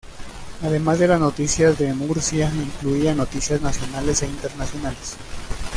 [0.63, 5.15] Además de las noticias de Murcia, incluía noticias nacionales e internacionales.